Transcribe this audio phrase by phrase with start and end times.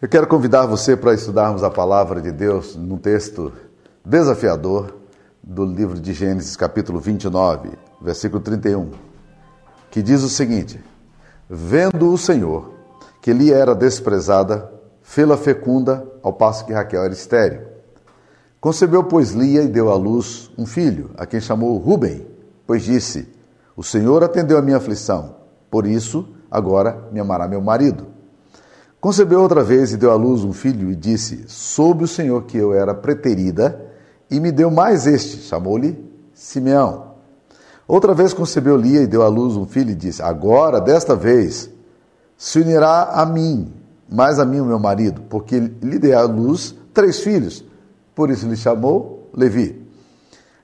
[0.00, 3.50] Eu quero convidar você para estudarmos a palavra de Deus num texto
[4.04, 4.94] desafiador
[5.42, 7.70] do livro de Gênesis, capítulo 29,
[8.02, 8.90] versículo 31,
[9.90, 10.84] que diz o seguinte:
[11.48, 12.74] Vendo o Senhor
[13.22, 14.70] que lhe era desprezada,
[15.00, 17.62] fê-la fecunda, ao passo que Raquel era estéril.
[18.60, 22.26] Concebeu, pois, Lia e deu à luz um filho, a quem chamou Ruben,
[22.66, 23.26] pois disse:
[23.74, 25.36] O Senhor atendeu a minha aflição,
[25.70, 28.15] por isso agora me amará meu marido.
[29.00, 32.56] Concebeu outra vez e deu à luz um filho e disse: Soube o Senhor que
[32.56, 33.80] eu era preterida,
[34.30, 36.02] e me deu mais este, chamou-lhe
[36.34, 37.14] Simeão.
[37.86, 41.70] Outra vez concebeu Lia e deu à luz um filho e disse: Agora, desta vez,
[42.36, 43.72] se unirá a mim,
[44.10, 47.64] mais a mim o meu marido, porque lhe dei à luz três filhos.
[48.14, 49.86] Por isso lhe chamou Levi.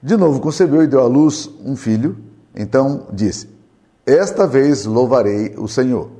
[0.03, 2.17] De novo concebeu e deu à luz um filho.
[2.57, 3.49] Então disse:
[4.05, 6.11] Esta vez louvarei o Senhor.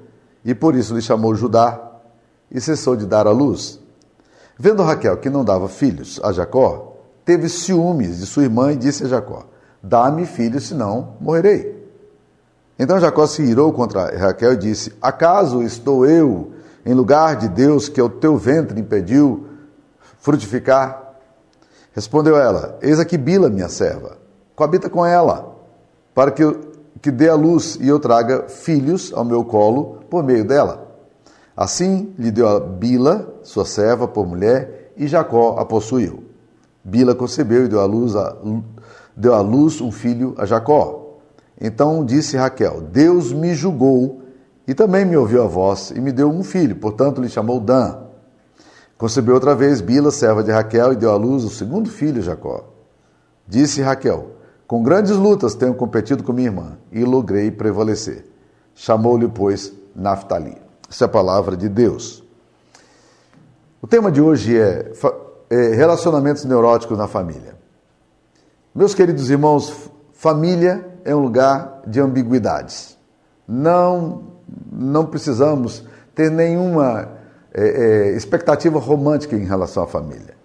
[0.45, 1.92] E por isso lhe chamou Judá
[2.53, 3.81] e cessou de dar à luz.
[4.59, 9.05] Vendo Raquel que não dava filhos a Jacó, teve ciúmes de sua irmã e disse
[9.05, 9.45] a Jacó:
[9.83, 11.83] Dá-me filhos, senão morrerei.
[12.79, 16.53] Então Jacó se irou contra Raquel e disse: Acaso estou eu
[16.85, 19.47] em lugar de Deus que o teu ventre impediu
[20.21, 21.15] frutificar?
[21.93, 24.19] Respondeu ela: Eis aqui Bila, minha serva,
[24.55, 25.57] coabita com ela,
[26.15, 26.45] para que,
[27.01, 30.92] que dê a luz e eu traga filhos ao meu colo por meio dela.
[31.57, 36.25] Assim lhe deu a Bila, sua serva, por mulher, e Jacó a possuiu.
[36.85, 38.37] Bila concebeu e deu à luz, a,
[39.17, 41.19] deu à luz um filho a Jacó.
[41.61, 44.23] Então disse Raquel: Deus me julgou
[44.67, 47.99] e também me ouviu a voz e me deu um filho, portanto lhe chamou Dan.
[48.97, 52.65] Concebeu outra vez Bila, serva de Raquel, e deu à luz o segundo filho, Jacó.
[53.47, 54.31] Disse Raquel:
[54.67, 58.25] Com grandes lutas tenho competido com minha irmã e logrei prevalecer.
[58.75, 60.57] Chamou-lhe, pois, Naphtali.
[60.93, 62.23] Essa é a palavra de Deus.
[63.81, 64.93] O tema de hoje é,
[65.49, 67.57] é relacionamentos neuróticos na família.
[68.75, 72.99] Meus queridos irmãos, família é um lugar de ambiguidades.
[73.49, 74.25] Não,
[74.71, 75.83] não precisamos
[76.15, 77.09] ter nenhuma
[77.55, 80.37] é, é, expectativa romântica em relação à família.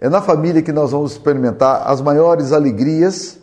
[0.00, 3.38] É na família que nós vamos experimentar as maiores alegrias,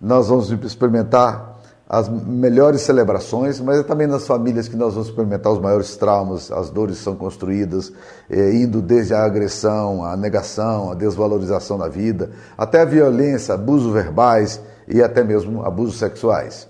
[0.00, 1.47] nós vamos experimentar
[1.88, 6.52] as melhores celebrações, mas é também nas famílias que nós vamos experimentar os maiores traumas,
[6.52, 7.90] as dores são construídas,
[8.28, 13.90] eh, indo desde a agressão, a negação, a desvalorização da vida, até a violência, abusos
[13.90, 16.68] verbais e até mesmo abusos sexuais.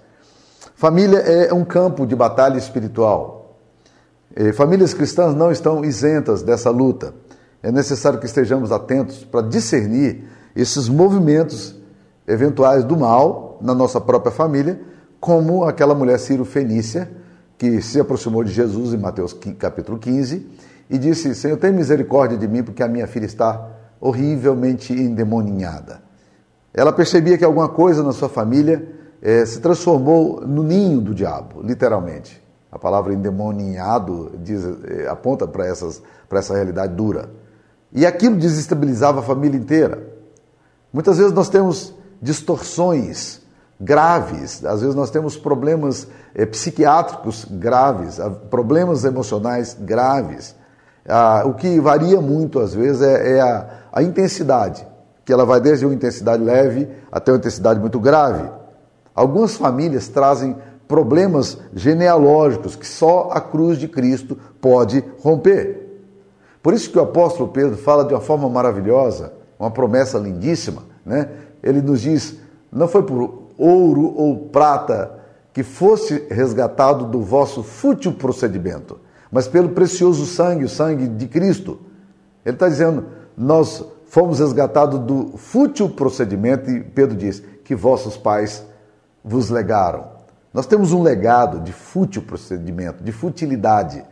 [0.77, 3.57] Família é um campo de batalha espiritual.
[4.37, 7.13] Eh, famílias cristãs não estão isentas dessa luta.
[7.61, 11.75] É necessário que estejamos atentos para discernir esses movimentos
[12.25, 14.87] eventuais do mal na nossa própria família
[15.21, 17.11] como aquela mulher Ciro Fenícia,
[17.57, 20.47] que se aproximou de Jesus em Mateus capítulo 15
[20.89, 23.69] e disse: Senhor, tem misericórdia de mim, porque a minha filha está
[24.01, 26.01] horrivelmente endemoninhada.
[26.73, 28.89] Ela percebia que alguma coisa na sua família
[29.21, 32.41] eh, se transformou no ninho do diabo, literalmente.
[32.71, 37.31] A palavra endemoninhado diz, eh, aponta para essa realidade dura.
[37.93, 40.07] E aquilo desestabilizava a família inteira.
[40.93, 43.41] Muitas vezes nós temos distorções
[43.81, 44.65] graves.
[44.65, 48.19] Às vezes nós temos problemas é, psiquiátricos graves,
[48.51, 50.55] problemas emocionais graves.
[51.09, 54.87] Ah, o que varia muito, às vezes, é, é a, a, intensidade,
[55.25, 58.51] que ela vai desde uma intensidade leve até uma intensidade muito grave.
[59.15, 60.57] Algumas famílias trazem
[60.87, 65.87] problemas genealógicos que só a cruz de Cristo pode romper.
[66.63, 71.29] Por isso que o apóstolo Pedro fala de uma forma maravilhosa, uma promessa lindíssima, né?
[71.63, 72.37] Ele nos diz:
[72.71, 75.19] não foi por ouro ou prata
[75.53, 81.81] que fosse resgatado do vosso fútil procedimento, mas pelo precioso sangue, o sangue de Cristo.
[82.47, 88.65] Ele está dizendo, nós fomos resgatados do fútil procedimento, e Pedro diz, que vossos pais
[89.23, 90.07] vos legaram.
[90.55, 94.03] Nós temos um legado de fútil procedimento, de futilidade.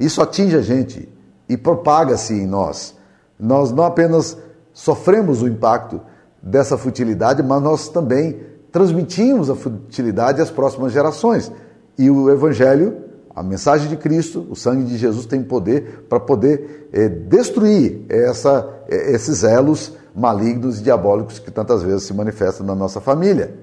[0.00, 1.08] Isso atinge a gente
[1.48, 2.96] e propaga-se em nós.
[3.38, 4.38] Nós não apenas
[4.72, 6.00] sofremos o impacto
[6.40, 11.52] dessa futilidade, mas nós também transmitimos a futilidade às próximas gerações.
[11.98, 12.96] E o Evangelho,
[13.36, 18.68] a mensagem de Cristo, o sangue de Jesus tem poder para poder é, destruir essa,
[18.88, 23.54] é, esses elos malignos e diabólicos que tantas vezes se manifestam na nossa família.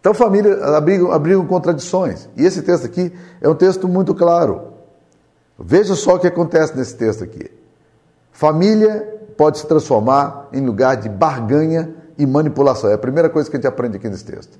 [0.00, 2.28] Então, família abrigam, abrigam contradições.
[2.36, 4.72] E esse texto aqui é um texto muito claro.
[5.58, 7.50] Veja só o que acontece nesse texto aqui.
[8.30, 12.90] Família pode se transformar em lugar de barganha e manipulação.
[12.90, 14.58] É a primeira coisa que a gente aprende aqui nesse texto.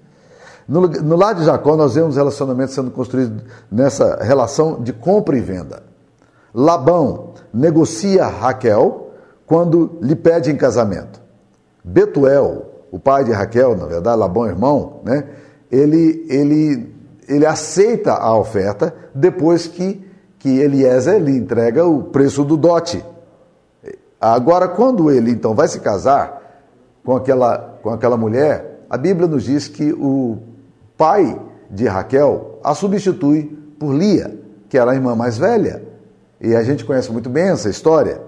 [0.69, 5.41] No, no lado de Jacó, nós vemos relacionamentos sendo construídos nessa relação de compra e
[5.41, 5.83] venda.
[6.55, 9.11] Labão negocia Raquel
[9.47, 11.21] quando lhe pede em casamento.
[11.83, 15.25] Betuel, o pai de Raquel, na verdade, Labão irmão, né?
[15.73, 16.95] ele, ele,
[17.27, 20.07] ele aceita a oferta depois que,
[20.39, 23.03] que Eliezer lhe entrega o preço do dote.
[24.21, 26.38] Agora, quando ele então vai se casar
[27.05, 30.39] com aquela, com aquela mulher, a Bíblia nos diz que o
[30.97, 31.41] pai
[31.71, 33.45] de Raquel a substitui
[33.79, 35.83] por Lia, que era a irmã mais velha.
[36.41, 38.21] E a gente conhece muito bem essa história.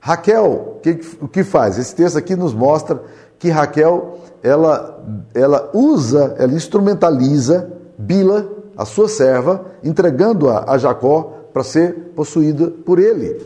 [0.00, 1.78] Raquel, o que, que faz?
[1.78, 3.02] Esse texto aqui nos mostra
[3.38, 5.02] que Raquel ela,
[5.34, 12.98] ela usa, ela instrumentaliza Bila, a sua serva, entregando-a a Jacó para ser possuída por
[12.98, 13.38] ele.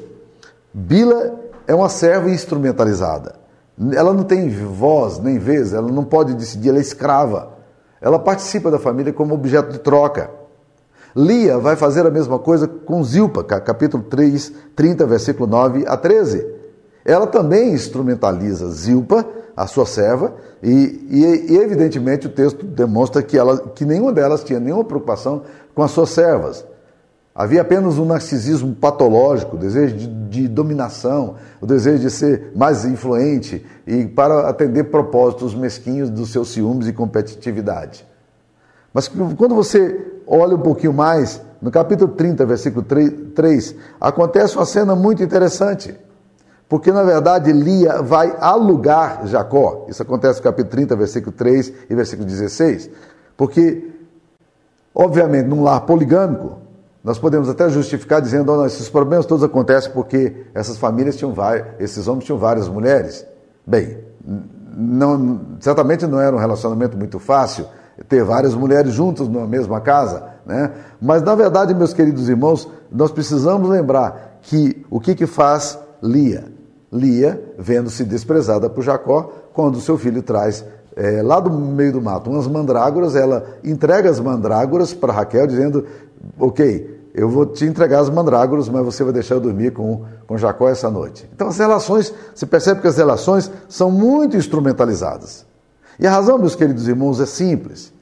[0.73, 3.35] Bila é uma serva instrumentalizada.
[3.93, 7.55] Ela não tem voz nem vez, ela não pode decidir, ela é escrava.
[8.01, 10.31] Ela participa da família como objeto de troca.
[11.17, 16.45] Lia vai fazer a mesma coisa com Zilpa, capítulo 3, 30, versículo 9 a 13.
[17.05, 19.27] Ela também instrumentaliza Zilpa,
[19.57, 24.43] a sua serva, e, e, e, evidentemente o texto demonstra que, ela, que nenhuma delas
[24.43, 25.43] tinha nenhuma preocupação
[25.75, 26.65] com as suas servas.
[27.35, 32.85] Havia apenas um narcisismo patológico, o desejo de, de, dominação, o desejo de ser mais
[32.85, 38.07] influente e para atender propósitos mesquinhos dos seus ciúmes e competitividade.
[38.93, 44.65] Mas quando você olha um pouquinho mais, no capítulo 30, versículo 3, 3 acontece uma
[44.65, 45.99] cena muito interessante.
[46.69, 49.87] Porque, na verdade, Lia vai alugar Jacó.
[49.89, 52.91] Isso acontece no capítulo 30, versículo 3 e versículo 16.
[53.37, 53.93] Porque,
[54.95, 56.64] obviamente, num lar poligâmico,
[57.05, 61.35] nós podemos até justificar dizendo, oh, não, esses problemas todos acontecem porque essas famílias tinham
[61.35, 63.27] várias, esses homens tinham várias mulheres.
[63.67, 63.99] Bem,
[64.75, 67.67] não, certamente não era um relacionamento muito fácil
[68.09, 70.73] ter várias mulheres juntas numa mesma casa, né?
[71.01, 76.47] Mas na verdade, meus queridos irmãos, nós precisamos lembrar que o que que faz Lia?
[76.91, 80.65] Lia, vendo-se desprezada por Jacó, quando seu filho traz
[80.97, 85.85] é, lá do meio do mato umas mandrágoras, ela entrega as mandrágoras para Raquel, dizendo:
[86.39, 90.37] Ok, eu vou te entregar as mandrágoras, mas você vai deixar eu dormir com, com
[90.37, 91.29] Jacó essa noite.
[91.33, 95.47] Então as relações, você percebe que as relações são muito instrumentalizadas.
[95.99, 97.93] E a razão, meus queridos irmãos, é simples.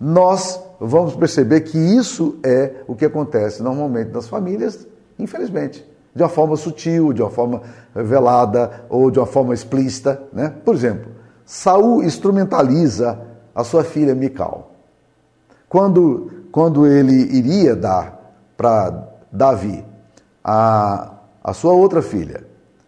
[0.00, 4.86] Nós vamos perceber que isso é o que acontece normalmente nas famílias,
[5.18, 5.86] infelizmente.
[6.14, 7.60] De uma forma sutil, de uma forma
[7.94, 10.22] velada ou de uma forma explícita.
[10.32, 10.54] Né?
[10.64, 11.10] Por exemplo,
[11.44, 13.20] Saul instrumentaliza
[13.54, 14.72] a sua filha Mical.
[15.68, 19.84] Quando quando ele iria dar para Davi
[20.42, 21.12] a,
[21.44, 22.44] a sua outra filha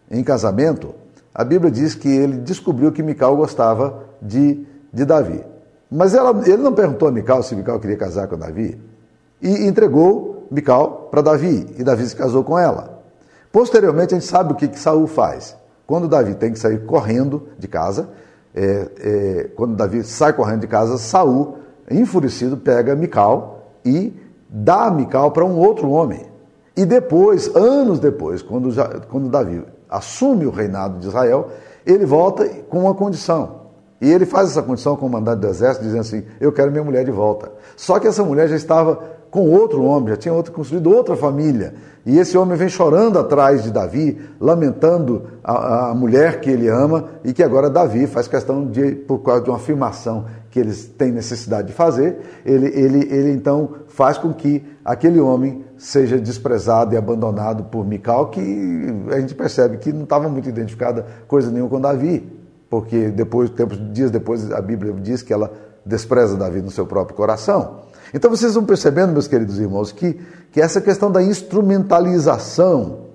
[0.09, 0.95] em casamento,
[1.31, 5.45] a Bíblia diz que ele descobriu que Mical gostava de, de Davi.
[5.87, 8.81] Mas ela, ele não perguntou a Mical se Mical queria casar com Davi
[9.39, 13.03] e entregou Mical para Davi e Davi se casou com ela.
[13.51, 15.55] Posteriormente, a gente sabe o que, que Saul faz.
[15.85, 18.09] Quando Davi tem que sair correndo de casa,
[18.55, 23.58] é, é, quando Davi sai correndo de casa, Saul, enfurecido, pega Mical
[23.89, 24.13] e
[24.49, 26.25] dá Mical para um outro homem.
[26.75, 31.49] E depois, anos depois, quando, já, quando Davi assume o reinado de Israel,
[31.85, 33.59] ele volta com uma condição.
[34.01, 36.83] E ele faz essa condição com o mandante do exército, dizendo assim: Eu quero minha
[36.83, 37.51] mulher de volta.
[37.75, 38.97] Só que essa mulher já estava
[39.29, 41.73] com outro homem, já tinha outro, construído outra família.
[42.05, 47.09] E esse homem vem chorando atrás de Davi, lamentando a, a, mulher que ele ama
[47.23, 51.11] e que agora Davi faz questão de, por causa de uma afirmação que eles têm
[51.11, 56.97] necessidade de fazer, ele, ele, ele então faz com que aquele homem seja desprezado e
[56.97, 58.41] abandonado por Mical, que
[59.11, 62.27] a gente percebe que não estava muito identificada coisa nenhuma com Davi,
[62.69, 65.51] porque depois, tempos, dias depois, a Bíblia diz que ela
[65.85, 67.81] despreza Davi no seu próprio coração.
[68.13, 70.19] Então vocês vão percebendo, meus queridos irmãos, que,
[70.51, 73.09] que essa questão da instrumentalização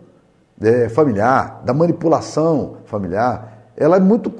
[0.60, 4.30] é, familiar, da manipulação familiar, ela é muito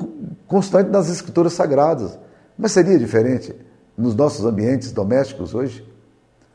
[0.47, 2.19] constante nas escrituras sagradas.
[2.57, 3.55] Mas seria diferente
[3.97, 5.87] nos nossos ambientes domésticos hoje?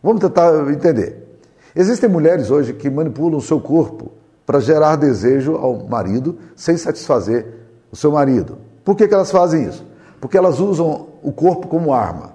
[0.01, 1.27] Vamos tentar entender.
[1.75, 4.11] Existem mulheres hoje que manipulam o seu corpo
[4.45, 7.45] para gerar desejo ao marido sem satisfazer
[7.91, 8.57] o seu marido.
[8.83, 9.85] Por que, que elas fazem isso?
[10.19, 12.33] Porque elas usam o corpo como arma.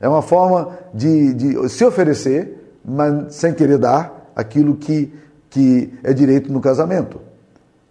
[0.00, 5.12] É uma forma de, de se oferecer, mas sem querer dar aquilo que,
[5.50, 7.20] que é direito no casamento.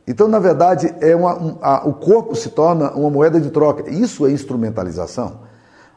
[0.07, 3.89] Então, na verdade, é uma, um, a, o corpo se torna uma moeda de troca.
[3.89, 5.39] Isso é instrumentalização.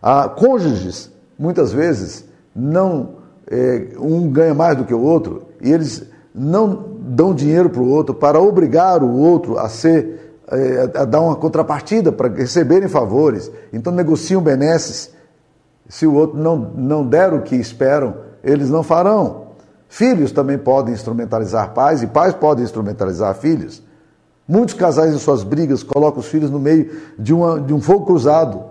[0.02, 2.24] Ah, cônjuges, muitas vezes,
[2.54, 3.16] não
[3.50, 7.88] é, um ganha mais do que o outro e eles não dão dinheiro para o
[7.88, 13.50] outro para obrigar o outro a ser é, a dar uma contrapartida para receberem favores.
[13.72, 15.10] Então negociam benesses.
[15.88, 19.48] Se o outro não, não der o que esperam, eles não farão.
[19.88, 23.82] Filhos também podem instrumentalizar pais e pais podem instrumentalizar filhos.
[24.48, 28.06] Muitos casais em suas brigas colocam os filhos no meio de, uma, de um fogo
[28.06, 28.64] cruzado,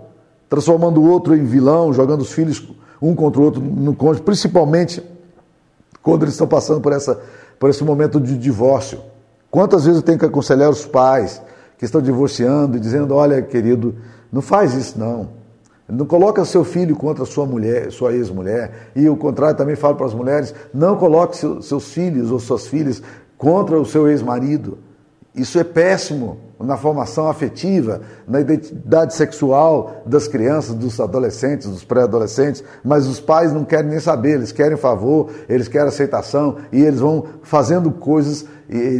[0.48, 2.68] transformando o outro em vilão, jogando os filhos
[3.00, 5.00] um contra o outro no cônjuge, principalmente
[6.02, 7.20] quando eles estão passando por, essa,
[7.60, 8.98] por esse momento de divórcio.
[9.52, 11.40] Quantas vezes eu tenho que aconselhar os pais
[11.78, 13.94] que estão divorciando e dizendo: olha, querido,
[14.32, 15.38] não faz isso não.
[15.88, 18.90] Não coloca seu filho contra sua mulher, sua ex-mulher.
[18.94, 23.00] E o contrário também falo para as mulheres: não coloque seus filhos ou suas filhas
[23.38, 24.78] contra o seu ex-marido.
[25.38, 32.64] Isso é péssimo na formação afetiva, na identidade sexual das crianças, dos adolescentes, dos pré-adolescentes,
[32.84, 36.98] mas os pais não querem nem saber, eles querem favor, eles querem aceitação e eles
[36.98, 38.44] vão fazendo coisas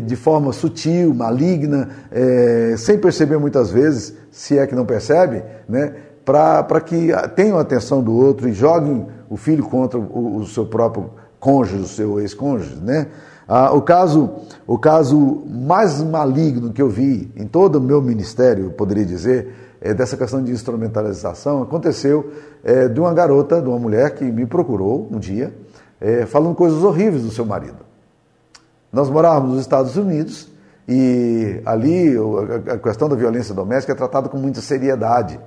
[0.04, 5.94] de forma sutil, maligna, é, sem perceber muitas vezes, se é que não percebe, né,
[6.24, 10.64] para que tenham a atenção do outro e joguem o filho contra o, o seu
[10.64, 13.08] próprio cônjuge, o seu ex-cônjuge, né?
[13.48, 14.30] Ah, o, caso,
[14.66, 19.94] o caso mais maligno que eu vi em todo o meu ministério, poderia dizer, é
[19.94, 22.30] dessa questão de instrumentalização, aconteceu
[22.62, 25.54] é, de uma garota, de uma mulher que me procurou um dia,
[25.98, 27.78] é, falando coisas horríveis do seu marido.
[28.92, 30.48] Nós morávamos nos Estados Unidos
[30.86, 32.16] e ali
[32.70, 35.40] a questão da violência doméstica é tratada com muita seriedade.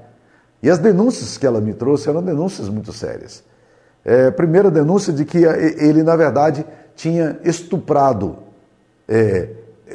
[0.64, 3.44] E as denúncias que ela me trouxe eram denúncias muito sérias.
[4.04, 6.66] É, primeira denúncia de que ele, na verdade,
[7.02, 8.38] tinha estuprado,
[9.10, 9.50] é,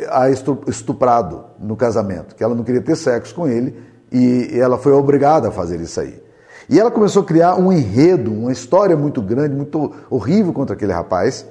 [0.09, 4.91] a estuprado no casamento, que ela não queria ter sexo com ele e ela foi
[4.93, 6.21] obrigada a fazer isso aí.
[6.69, 10.93] E ela começou a criar um enredo, uma história muito grande, muito horrível contra aquele
[10.93, 11.47] rapaz.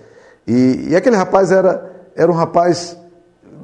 [0.46, 2.98] E, e aquele rapaz era, era um rapaz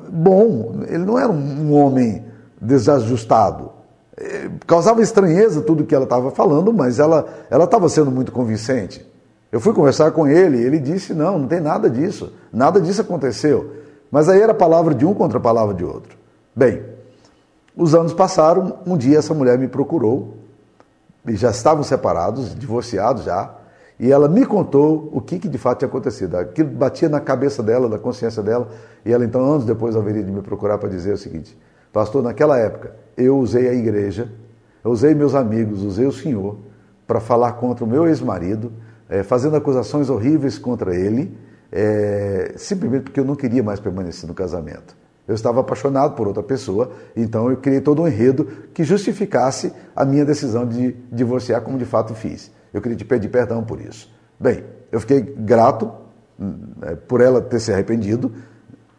[0.10, 2.24] bom, ele não era um homem
[2.60, 3.70] desajustado.
[4.16, 9.11] É, causava estranheza tudo que ela estava falando, mas ela estava sendo muito convincente.
[9.52, 13.02] Eu fui conversar com ele e ele disse: não, não tem nada disso, nada disso
[13.02, 13.76] aconteceu.
[14.10, 16.18] Mas aí era palavra de um contra a palavra de outro.
[16.56, 16.84] Bem,
[17.76, 20.38] os anos passaram, um dia essa mulher me procurou,
[21.28, 23.54] e já estavam separados, divorciados já,
[24.00, 26.36] e ela me contou o que, que de fato tinha acontecido.
[26.36, 28.68] Aquilo batia na cabeça dela, na consciência dela,
[29.06, 31.58] e ela então, anos depois, haveria de me procurar para dizer o seguinte:
[31.94, 34.32] Pastor, naquela época eu usei a igreja,
[34.84, 36.58] eu usei meus amigos, usei o Senhor
[37.06, 38.72] para falar contra o meu ex-marido
[39.12, 41.38] é, fazendo acusações horríveis contra ele,
[41.70, 44.96] é, simplesmente porque eu não queria mais permanecer no casamento.
[45.28, 50.06] Eu estava apaixonado por outra pessoa, então eu criei todo um enredo que justificasse a
[50.06, 52.50] minha decisão de divorciar, como de fato fiz.
[52.74, 54.10] Eu queria te pedir perdão por isso.
[54.40, 55.92] Bem, eu fiquei grato
[56.82, 58.32] é, por ela ter se arrependido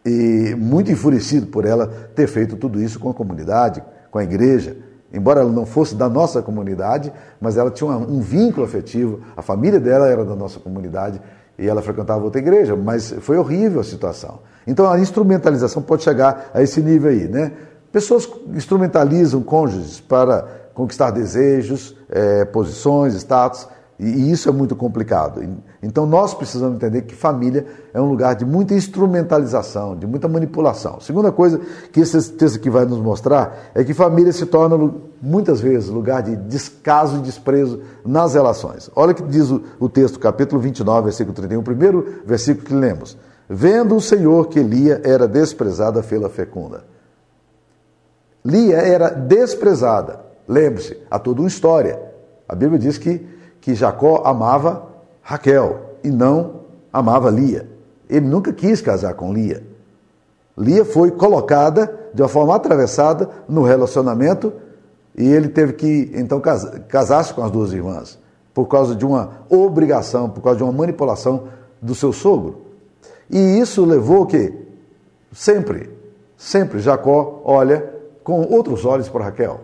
[0.05, 4.77] e muito enfurecido por ela ter feito tudo isso com a comunidade, com a igreja,
[5.13, 9.79] embora ela não fosse da nossa comunidade, mas ela tinha um, vínculo afetivo, a família
[9.79, 11.21] dela era da nossa comunidade
[11.59, 14.41] e ela frequentava outra igreja, mas foi horrível a situação.
[14.67, 17.53] Então a instrumentalização pode chegar a esse nível aí, né?
[17.91, 25.43] Pessoas instrumentalizam cônjuges para conquistar desejos, é, posições, status, e isso é muito complicado.
[25.83, 31.01] Então nós precisamos entender que família é um lugar de muita instrumentalização, de muita manipulação.
[31.01, 31.61] Segunda coisa
[31.93, 34.79] que esse texto aqui vai nos mostrar é que família se torna
[35.21, 38.89] muitas vezes lugar de descaso e desprezo nas relações.
[38.95, 43.19] Olha o que diz o, texto, capítulo 29, versículo 31, o primeiro versículo que lemos.
[43.49, 46.85] Vendo o Senhor que Lia era desprezada pela fecunda.
[48.45, 50.21] Lia era desprezada.
[50.47, 52.01] Lembre-se, há toda uma história.
[52.49, 54.92] A Bíblia diz que que Jacó amava
[55.23, 56.63] Raquel e não
[56.93, 57.69] amava Lia.
[58.09, 59.63] Ele nunca quis casar com Lia.
[60.59, 64.53] Lia foi colocada de uma forma atravessada no relacionamento
[65.17, 66.41] e ele teve que então
[66.89, 68.19] casar-se com as duas irmãs
[68.53, 71.45] por causa de uma obrigação, por causa de uma manipulação
[71.81, 72.63] do seu sogro.
[73.31, 74.53] E isso levou que
[75.33, 75.91] sempre,
[76.37, 77.91] sempre Jacó olha
[78.23, 79.61] com outros olhos para Raquel.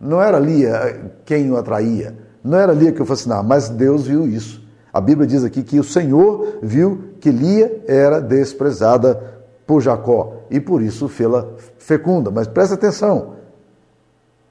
[0.00, 4.26] Não era Lia quem o atraía, não era Lia que eu fascinava, mas Deus viu
[4.26, 4.63] isso.
[4.94, 10.60] A Bíblia diz aqui que o Senhor viu que Lia era desprezada por Jacó e
[10.60, 11.48] por isso fê-la
[11.78, 12.30] fecunda.
[12.30, 13.34] Mas presta atenção: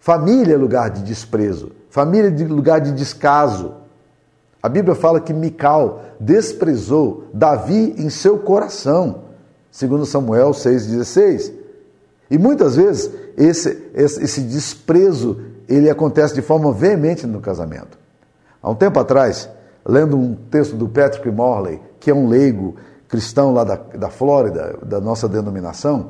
[0.01, 3.75] família é lugar de desprezo, família é lugar de descaso.
[4.62, 9.21] A Bíblia fala que Mical desprezou Davi em seu coração,
[9.71, 11.53] segundo Samuel 6,16.
[12.29, 17.97] E muitas vezes esse, esse, esse desprezo ele acontece de forma veemente no casamento.
[18.62, 19.50] Há um tempo atrás,
[19.85, 22.75] lendo um texto do Patrick Morley, que é um leigo
[23.07, 26.09] cristão lá da, da Flórida, da nossa denominação,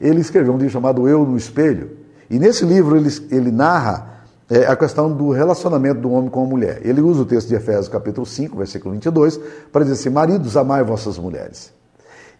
[0.00, 1.90] ele escreveu um livro chamado Eu no Espelho.
[2.28, 4.10] E nesse livro ele, ele narra
[4.50, 6.80] é a questão do relacionamento do homem com a mulher.
[6.82, 9.38] Ele usa o texto de Efésios capítulo 5, versículo 22,
[9.70, 11.72] para dizer assim, maridos, amai vossas mulheres.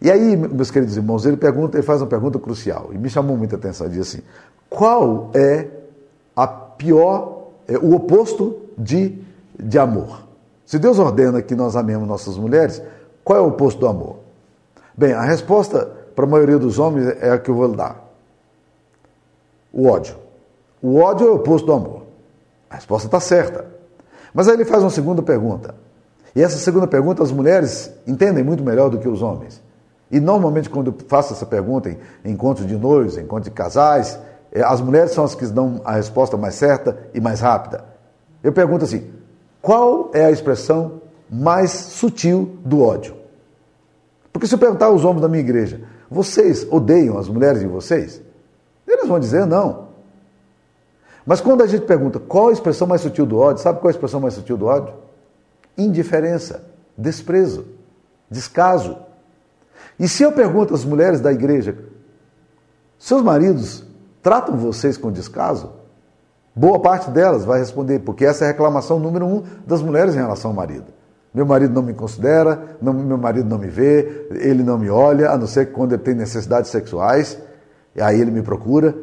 [0.01, 3.37] E aí, meus queridos irmãos, ele pergunta, ele faz uma pergunta crucial, e me chamou
[3.37, 4.21] muita atenção, ele diz assim,
[4.69, 5.67] qual é
[6.35, 9.17] a pior, é, o oposto de,
[9.57, 10.30] de amor?
[10.71, 12.81] Se Deus ordena que nós amemos nossas mulheres,
[13.25, 14.19] qual é o oposto do amor?
[14.97, 15.85] Bem, a resposta
[16.15, 18.01] para a maioria dos homens é a que eu vou dar.
[19.73, 20.15] O ódio.
[20.81, 22.03] O ódio é o oposto do amor.
[22.69, 23.65] A resposta está certa.
[24.33, 25.75] Mas aí ele faz uma segunda pergunta.
[26.33, 29.61] E essa segunda pergunta as mulheres entendem muito melhor do que os homens.
[30.09, 34.17] E normalmente, quando eu faço essa pergunta em encontros de noivos, encontros de casais,
[34.53, 37.83] é, as mulheres são as que dão a resposta mais certa e mais rápida.
[38.41, 39.19] Eu pergunto assim:
[39.61, 43.15] qual é a expressão mais sutil do ódio?
[44.33, 48.21] Porque se eu perguntar aos homens da minha igreja, vocês odeiam as mulheres de vocês?
[48.87, 49.89] Eles vão dizer não.
[51.25, 53.93] Mas quando a gente pergunta qual a expressão mais sutil do ódio, sabe qual é
[53.93, 54.93] a expressão mais sutil do ódio?
[55.77, 56.63] Indiferença,
[56.97, 57.65] desprezo,
[58.29, 58.97] descaso.
[59.99, 61.77] E se eu pergunto às mulheres da igreja,
[62.97, 63.85] seus maridos
[64.21, 65.80] tratam vocês com descaso?
[66.55, 70.17] Boa parte delas vai responder, porque essa é a reclamação número um das mulheres em
[70.17, 70.85] relação ao marido.
[71.33, 75.29] Meu marido não me considera, não, meu marido não me vê, ele não me olha,
[75.29, 77.37] a não ser que quando ele tem necessidades sexuais,
[77.99, 78.93] aí ele me procura.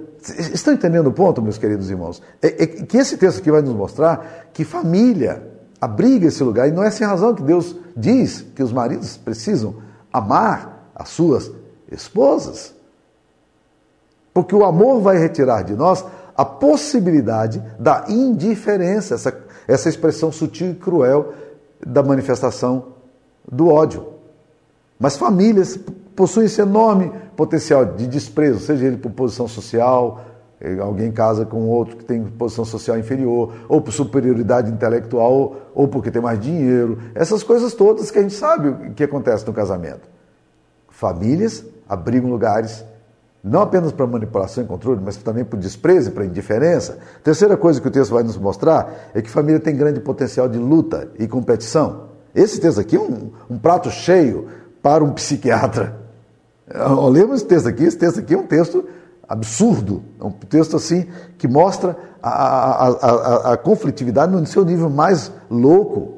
[0.53, 2.21] Estão entendendo o ponto, meus queridos irmãos?
[2.43, 5.43] É, é que esse texto aqui vai nos mostrar que família
[5.81, 9.77] abriga esse lugar, e não é sem razão que Deus diz que os maridos precisam
[10.13, 11.51] amar as suas
[11.91, 12.75] esposas.
[14.35, 16.05] Porque o amor vai retirar de nós
[16.39, 21.35] a possibilidade da indiferença, essa, essa expressão sutil e cruel
[21.85, 22.95] da manifestação
[23.51, 24.07] do ódio.
[25.01, 25.77] Mas famílias
[26.15, 30.21] possuem esse enorme potencial de desprezo, seja ele por posição social,
[30.61, 35.89] eh, alguém casa com outro que tem posição social inferior, ou por superioridade intelectual, ou
[35.89, 39.53] porque tem mais dinheiro, essas coisas todas que a gente sabe o que acontece no
[39.53, 40.09] casamento.
[40.89, 42.85] Famílias abrigam lugares
[43.43, 46.99] não apenas para manipulação e controle, mas também para desprezo e para indiferença.
[47.23, 50.59] Terceira coisa que o texto vai nos mostrar é que família tem grande potencial de
[50.59, 52.09] luta e competição.
[52.35, 54.49] Esse texto aqui é um, um prato cheio
[54.83, 55.97] para um psiquiatra.
[56.99, 58.85] Olhemos esse texto aqui, esse texto aqui é um texto
[59.29, 64.91] absurdo, é um texto assim que mostra a, a, a, a conflitividade no seu nível
[64.91, 66.15] mais louco,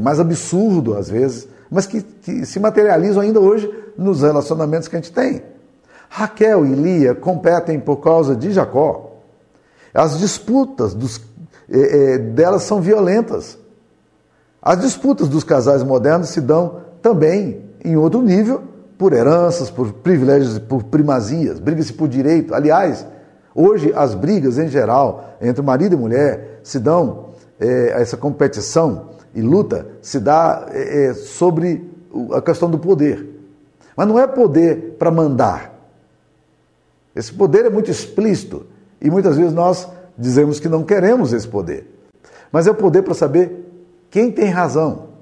[0.00, 5.00] mais absurdo às vezes, mas que, que se materializam ainda hoje nos relacionamentos que a
[5.00, 5.42] gente tem.
[6.14, 9.12] Raquel e Lia competem por causa de Jacó.
[9.94, 11.16] As disputas dos,
[11.70, 13.58] eh, eh, delas são violentas.
[14.60, 18.62] As disputas dos casais modernos se dão também em outro nível
[18.98, 22.54] por heranças, por privilégios, por primazias, briga-se por direito.
[22.54, 23.06] Aliás,
[23.54, 29.40] hoje as brigas em geral entre marido e mulher se dão, é, essa competição e
[29.40, 30.66] luta se dá
[31.38, 31.90] sobre
[32.34, 33.26] a questão do poder.
[33.96, 35.71] Mas não é poder para mandar.
[37.14, 38.66] Esse poder é muito explícito
[39.00, 41.86] e muitas vezes nós dizemos que não queremos esse poder.
[42.50, 43.70] Mas é o poder para saber
[44.10, 45.12] quem tem razão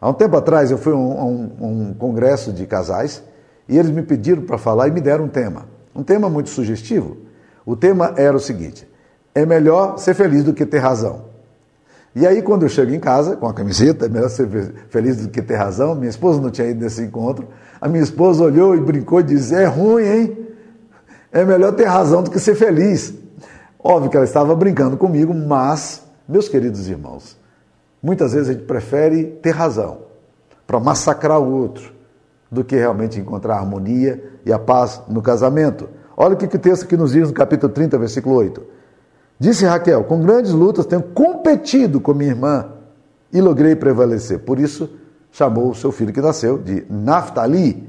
[0.00, 3.22] Há um tempo atrás eu fui a um, um, um congresso de casais
[3.68, 5.66] e eles me pediram para falar e me deram um tema.
[5.94, 7.18] Um tema muito sugestivo.
[7.66, 8.88] O tema era o seguinte:
[9.34, 11.28] é melhor ser feliz do que ter razão.
[12.14, 14.48] E aí, quando eu chego em casa com a camiseta, é melhor ser
[14.88, 15.94] feliz do que ter razão.
[15.94, 17.48] Minha esposa não tinha ido nesse encontro.
[17.80, 20.38] A minha esposa olhou e brincou e disse: é ruim, hein?
[21.32, 23.14] É melhor ter razão do que ser feliz.
[23.78, 27.40] Óbvio que ela estava brincando comigo, mas, meus queridos irmãos,
[28.02, 29.98] Muitas vezes a gente prefere ter razão
[30.66, 31.92] para massacrar o outro
[32.50, 35.88] do que realmente encontrar a harmonia e a paz no casamento.
[36.16, 38.62] Olha o que o texto que nos diz no capítulo 30, versículo 8.
[39.38, 42.72] Disse Raquel: Com grandes lutas tenho competido com minha irmã
[43.32, 44.40] e logrei prevalecer.
[44.40, 44.88] Por isso
[45.30, 47.86] chamou o seu filho que nasceu de Naftali.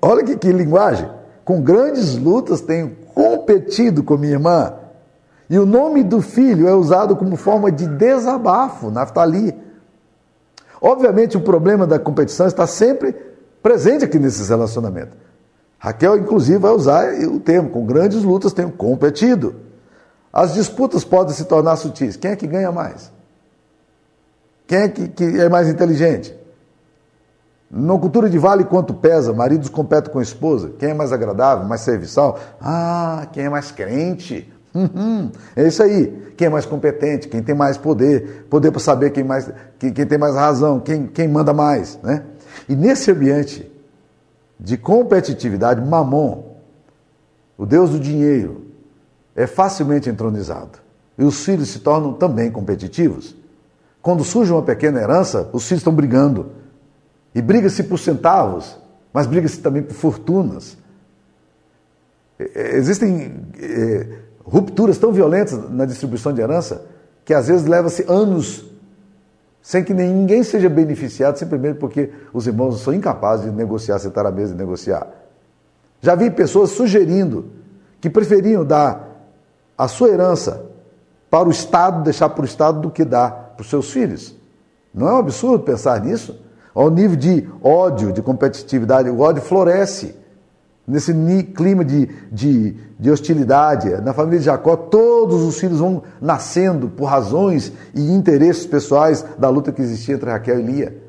[0.00, 1.10] Olha que, que linguagem.
[1.46, 4.74] Com grandes lutas tenho competido com minha irmã
[5.48, 9.56] e o nome do filho é usado como forma de desabafo, Naftali.
[10.80, 13.14] Obviamente, o problema da competição está sempre
[13.62, 15.16] presente aqui nesses relacionamentos.
[15.78, 19.54] Raquel, inclusive, vai usar o termo: com grandes lutas tenho competido.
[20.32, 22.16] As disputas podem se tornar sutis.
[22.16, 23.12] Quem é que ganha mais?
[24.66, 26.36] Quem é que, que é mais inteligente?
[27.70, 29.32] Na cultura de vale, quanto pesa?
[29.32, 30.72] Maridos competem com a esposa.
[30.78, 32.38] Quem é mais agradável, mais serviçal?
[32.60, 34.52] Ah, quem é mais crente?
[34.74, 36.32] Uhum, é isso aí.
[36.36, 40.06] Quem é mais competente, quem tem mais poder, poder para saber quem, mais, quem, quem,
[40.06, 41.98] tem mais razão, quem, quem manda mais.
[42.02, 42.22] Né?
[42.68, 43.72] E nesse ambiente
[44.60, 46.56] de competitividade, Mamon,
[47.56, 48.66] o Deus do dinheiro,
[49.34, 50.78] é facilmente entronizado.
[51.18, 53.34] E os filhos se tornam também competitivos.
[54.02, 56.50] Quando surge uma pequena herança, os filhos estão brigando.
[57.36, 58.78] E briga-se por centavos,
[59.12, 60.78] mas briga-se também por fortunas.
[62.38, 64.06] Existem é,
[64.42, 66.86] rupturas tão violentas na distribuição de herança
[67.26, 68.64] que às vezes leva-se anos
[69.60, 74.30] sem que ninguém seja beneficiado, simplesmente porque os irmãos são incapazes de negociar, sentar à
[74.30, 75.06] mesa e negociar.
[76.00, 77.50] Já vi pessoas sugerindo
[78.00, 79.28] que preferiam dar
[79.76, 80.64] a sua herança
[81.28, 84.34] para o Estado, deixar para o Estado, do que dar para os seus filhos.
[84.94, 86.45] Não é um absurdo pensar nisso?
[86.76, 90.14] Ao nível de ódio, de competitividade, o ódio floresce
[90.86, 91.10] nesse
[91.56, 93.88] clima de, de, de, hostilidade.
[94.02, 99.48] Na família de Jacó, todos os filhos vão nascendo por razões e interesses pessoais da
[99.48, 101.02] luta que existia entre Raquel e Lia.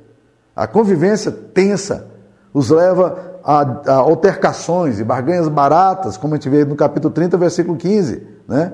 [0.56, 2.08] A convivência tensa
[2.54, 7.36] os leva a, a altercações e barganhas baratas, como a gente vê no capítulo 30,
[7.36, 8.26] versículo 15.
[8.48, 8.72] Né?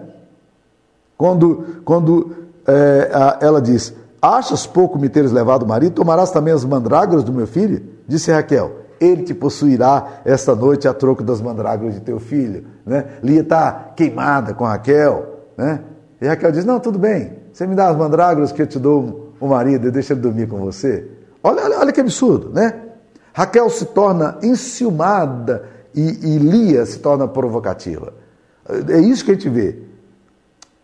[1.18, 2.36] Quando, quando
[2.68, 5.94] é, a, ela diz: Achas pouco me teres levado o marido?
[5.94, 7.84] Tomarás também as mandrágoras do meu filho?
[8.08, 12.66] Disse Raquel ele te possuirá esta noite a troco das mandrágoras de teu filho.
[12.86, 13.06] Né?
[13.22, 15.42] Lia está queimada com Raquel.
[15.58, 15.82] Né?
[16.22, 19.34] E Raquel diz: Não, tudo bem, você me dá as mandrágoras que eu te dou
[19.40, 21.08] o marido e deixa ele dormir com você.
[21.44, 22.74] Olha, olha, olha que absurdo, né?
[23.34, 28.14] Raquel se torna enciumada e, e Lia se torna provocativa.
[28.88, 29.80] É isso que a gente vê.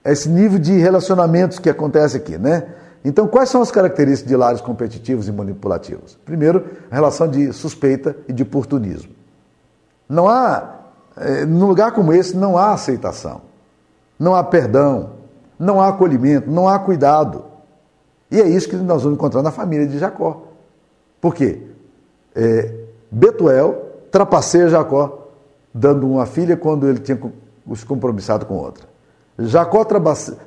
[0.04, 2.68] Esse nível de relacionamentos que acontece aqui, né?
[3.04, 6.18] Então, quais são as características de lares competitivos e manipulativos?
[6.26, 9.12] Primeiro, a relação de suspeita e de oportunismo.
[10.08, 10.76] Não há,
[11.18, 13.42] eh, num lugar como esse, não há aceitação,
[14.18, 15.12] não há perdão,
[15.58, 17.46] não há acolhimento, não há cuidado.
[18.30, 20.44] E é isso que nós vamos encontrar na família de Jacó.
[21.22, 21.62] Por quê?
[22.36, 22.74] É,
[23.12, 25.30] Betuel trapaceia Jacó,
[25.74, 27.20] dando uma filha quando ele tinha
[27.76, 28.88] se compromissado com outra.
[29.38, 29.86] Jacó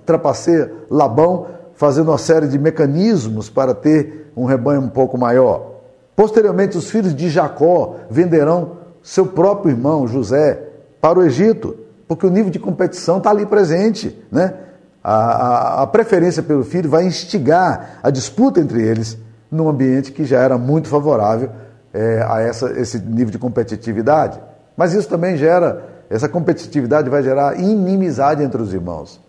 [0.04, 5.72] trapaceia Labão fazendo uma série de mecanismos para ter um rebanho um pouco maior.
[6.14, 10.62] Posteriormente, os filhos de Jacó venderão seu próprio irmão José
[11.00, 14.16] para o Egito, porque o nível de competição está ali presente.
[14.30, 14.54] Né?
[15.02, 19.18] A, a, a, preferência pelo filho vai instigar a disputa entre eles
[19.50, 21.50] num ambiente que já era muito favorável
[21.92, 24.40] é, a essa, esse nível de competitividade.
[24.76, 29.20] Mas isso também gera, essa competitividade vai gerar inimizade entre os irmãos.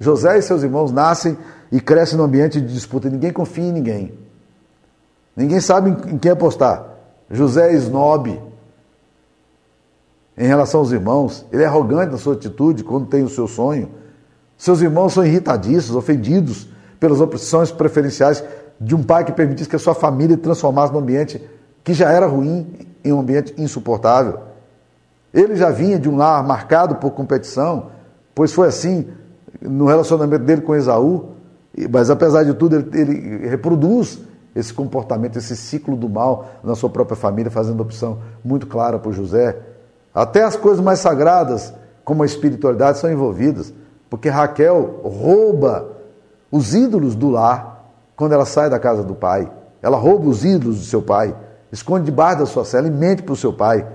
[0.00, 1.36] José e seus irmãos nascem
[1.72, 3.08] e crescem num ambiente de disputa.
[3.08, 4.12] Ninguém confia em ninguém.
[5.34, 6.86] Ninguém sabe em quem apostar.
[7.30, 8.38] José é snob
[10.36, 11.46] em relação aos irmãos.
[11.50, 13.90] Ele é arrogante na sua atitude quando tem o seu sonho.
[14.58, 16.68] Seus irmãos são irritadíssimos, ofendidos
[17.00, 18.44] pelas opções preferenciais
[18.78, 21.42] de um pai que permitisse que a sua família transformasse num ambiente
[21.82, 22.66] que já era ruim
[23.02, 24.40] em um ambiente insuportável.
[25.32, 27.90] Ele já vinha de um lar marcado por competição,
[28.34, 29.08] pois foi assim
[29.60, 31.32] no relacionamento dele com Esaú,
[31.90, 34.18] mas apesar de tudo, ele, ele, reproduz
[34.54, 39.12] esse comportamento, esse ciclo do mal na sua própria família, fazendo opção muito clara por
[39.12, 39.58] José.
[40.14, 41.72] Até as coisas mais sagradas,
[42.04, 43.72] como a espiritualidade, são envolvidas,
[44.10, 45.88] porque Raquel rouba
[46.50, 49.50] os ídolos do lar quando ela sai da casa do pai.
[49.80, 51.34] Ela rouba os ídolos do seu pai,
[51.72, 53.86] esconde debaixo da sua cela e mente para o seu pai.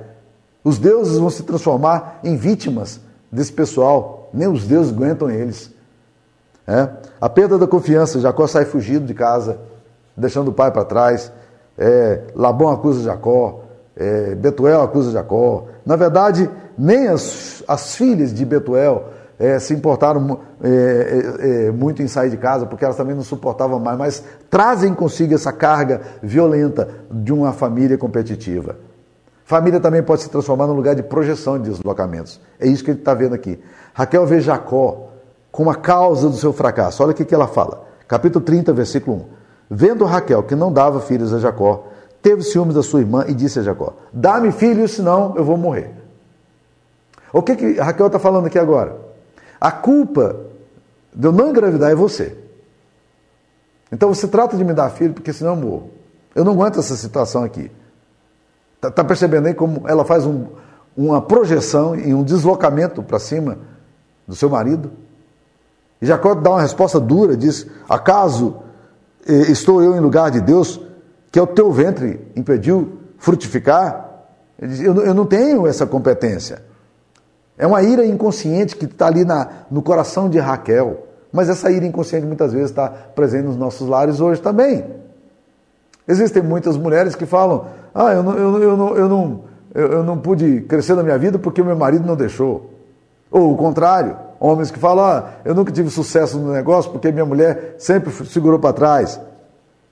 [0.64, 3.00] Os deuses vão se transformar em vítimas
[3.32, 5.72] desse pessoal nem os deuses aguentam eles.
[6.68, 6.90] É?
[7.22, 9.58] A perda da confiança, Jacó sai fugido de casa,
[10.16, 11.32] deixando o pai para trás.
[11.78, 13.62] É, Labão acusa Jacó,
[13.96, 15.68] é, Betuel acusa Jacó.
[15.86, 19.06] Na verdade, nem as, as filhas de Betuel
[19.40, 23.24] é, se importaram é, é, é, muito em sair de casa, porque elas também não
[23.24, 28.76] suportavam mais, mas trazem consigo essa carga violenta de uma família competitiva.
[29.46, 32.42] Família também pode se transformar num lugar de projeção de deslocamentos.
[32.60, 33.58] É isso que ele está vendo aqui.
[33.94, 35.08] Raquel vê Jacó
[35.52, 37.02] como a causa do seu fracasso.
[37.04, 37.86] Olha o que, que ela fala.
[38.08, 39.26] Capítulo 30, versículo 1.
[39.70, 41.88] Vendo Raquel que não dava filhos a Jacó,
[42.22, 45.94] teve ciúmes da sua irmã e disse a Jacó: Dá-me filhos, senão eu vou morrer.
[47.34, 48.96] O que, que Raquel está falando aqui agora?
[49.60, 50.36] A culpa
[51.14, 52.38] de eu não engravidar é você.
[53.92, 55.92] Então você trata de me dar filho, porque senão eu morro.
[56.36, 57.72] Eu não aguento essa situação aqui.
[58.76, 60.48] Está tá percebendo aí como ela faz um,
[60.96, 63.58] uma projeção e um deslocamento para cima
[64.28, 64.92] do seu marido?
[66.02, 68.58] E Jacó dá uma resposta dura, diz: Acaso
[69.28, 70.80] eh, estou eu em lugar de Deus,
[71.32, 74.06] que é o teu ventre impediu frutificar?
[74.60, 76.64] Ele diz, eu, eu não tenho essa competência.
[77.58, 81.08] É uma ira inconsciente que está ali na, no coração de Raquel.
[81.32, 84.86] Mas essa ira inconsciente muitas vezes está presente nos nossos lares hoje também.
[86.08, 90.18] Existem muitas mulheres que falam: ah, eu não, eu, eu, não, eu, não, eu não
[90.18, 92.72] pude crescer na minha vida porque meu marido não deixou.
[93.30, 94.27] Ou o contrário.
[94.40, 98.60] Homens que falam, ah, eu nunca tive sucesso no negócio porque minha mulher sempre segurou
[98.60, 99.20] para trás.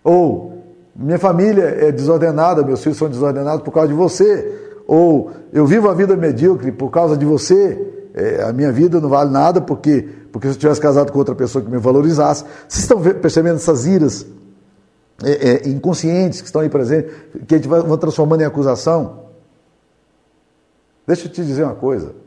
[0.04, 0.54] Ou,
[0.96, 4.74] minha família é desordenada, meus filhos são desordenados por causa de você.
[4.88, 7.94] Ou, eu vivo a vida medíocre por causa de você.
[8.14, 11.36] É, a minha vida não vale nada porque, porque se eu tivesse casado com outra
[11.36, 12.46] pessoa que me valorizasse.
[12.68, 14.26] Vocês estão percebendo essas iras
[15.24, 17.12] é, é, inconscientes que estão aí presentes,
[17.48, 19.26] que a gente vai, vai transformando em acusação?
[21.08, 22.25] Deixa eu te dizer uma coisa.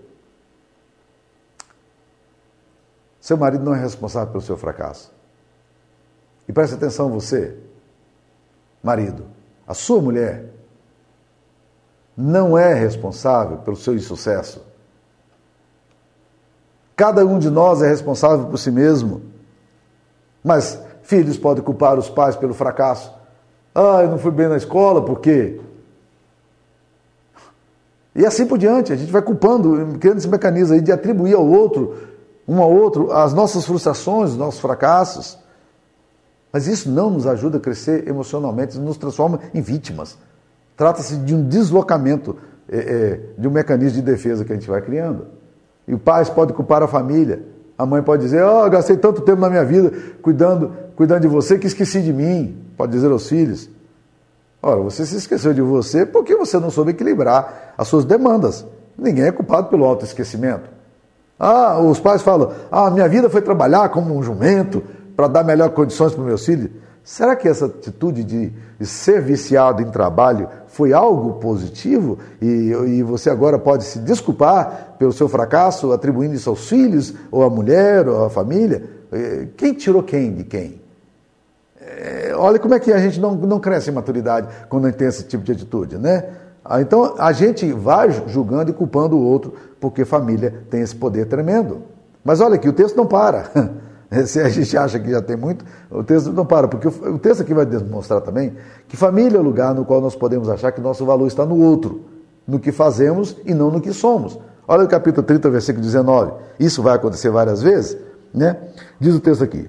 [3.28, 5.12] Seu marido não é responsável pelo seu fracasso.
[6.48, 7.58] E preste atenção, você,
[8.82, 9.26] marido,
[9.66, 10.46] a sua mulher
[12.16, 14.64] não é responsável pelo seu insucesso.
[16.96, 19.20] Cada um de nós é responsável por si mesmo.
[20.42, 23.12] Mas filhos podem culpar os pais pelo fracasso.
[23.74, 25.60] Ah, eu não fui bem na escola, por quê?
[28.14, 31.46] E assim por diante, a gente vai culpando, criando esse mecanismo aí de atribuir ao
[31.46, 32.08] outro,
[32.48, 35.38] um ao outro, as nossas frustrações, os nossos fracassos.
[36.50, 40.16] Mas isso não nos ajuda a crescer emocionalmente, nos transforma em vítimas.
[40.74, 42.36] Trata-se de um deslocamento
[42.70, 45.26] é, é, de um mecanismo de defesa que a gente vai criando.
[45.86, 47.42] E o pai pode culpar a família.
[47.76, 51.58] A mãe pode dizer, oh, gastei tanto tempo na minha vida cuidando, cuidando de você
[51.58, 52.56] que esqueci de mim.
[52.76, 53.68] Pode dizer aos filhos.
[54.62, 58.66] Ora, você se esqueceu de você porque você não soube equilibrar as suas demandas.
[58.96, 60.77] Ninguém é culpado pelo autoesquecimento.
[61.38, 64.82] Ah, os pais falam: ah, minha vida foi trabalhar como um jumento
[65.14, 66.70] para dar melhores condições para o meu filho.
[67.04, 68.52] Será que essa atitude de,
[68.84, 75.10] ser viciado em trabalho foi algo positivo e, e, você agora pode se desculpar pelo
[75.10, 78.84] seu fracasso, atribuindo isso aos filhos, ou à mulher, ou à família?
[79.10, 80.82] Eh, quem tirou quem de quem?
[81.80, 85.24] É, olha como é que a gente não, não cresce em maturidade quando tem esse
[85.24, 86.24] tipo de atitude, né?
[86.68, 91.24] Ah, então a gente vai julgando e culpando o outro porque família tem esse poder
[91.24, 91.82] tremendo.
[92.22, 93.50] Mas olha aqui, o texto não para.
[94.26, 97.40] Se a gente acha que já tem muito, o texto não para, porque o texto
[97.40, 98.54] aqui vai demonstrar também
[98.86, 101.58] que família é o lugar no qual nós podemos achar que nosso valor está no
[101.58, 102.04] outro,
[102.46, 104.38] no que fazemos e não no que somos.
[104.66, 106.32] Olha o capítulo 30, versículo 19.
[106.60, 107.96] Isso vai acontecer várias vezes,
[108.32, 108.56] né?
[109.00, 109.68] Diz o texto aqui: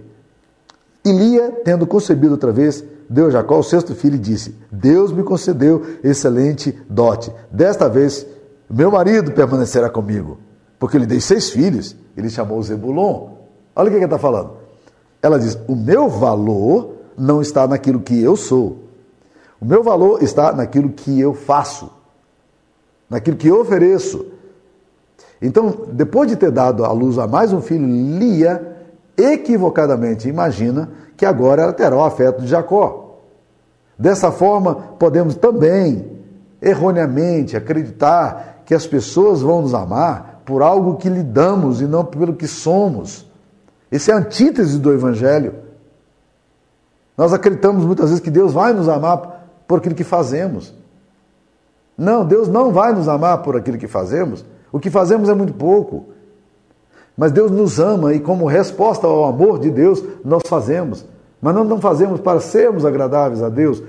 [1.04, 5.12] e Lia, tendo concebido outra vez, deu a Jacó o sexto filho e disse: Deus
[5.12, 7.34] me concedeu excelente dote.
[7.52, 8.26] Desta vez,
[8.70, 10.38] meu marido permanecerá comigo,
[10.78, 11.96] porque lhe dei seis filhos.
[12.16, 13.30] Ele chamou Zebulon.
[13.76, 14.52] Olha o que ele está falando.
[15.22, 18.84] Ela diz: O meu valor não está naquilo que eu sou.
[19.60, 21.92] O meu valor está naquilo que eu faço,
[23.10, 24.26] naquilo que eu ofereço.
[25.42, 28.78] Então, depois de ter dado à luz a mais um filho, Lia
[29.18, 32.99] equivocadamente imagina que agora ela terá o afeto de Jacó.
[34.00, 36.10] Dessa forma, podemos também,
[36.62, 42.06] erroneamente, acreditar que as pessoas vão nos amar por algo que lhe damos e não
[42.06, 43.30] pelo que somos.
[43.92, 45.54] Esse é a antítese do Evangelho.
[47.18, 50.74] Nós acreditamos muitas vezes que Deus vai nos amar por aquilo que fazemos.
[51.98, 54.46] Não, Deus não vai nos amar por aquilo que fazemos.
[54.72, 56.06] O que fazemos é muito pouco.
[57.18, 61.06] Mas Deus nos ama e, como resposta ao amor de Deus, nós fazemos.
[61.42, 63.82] Mas nós não fazemos para sermos agradáveis a Deus,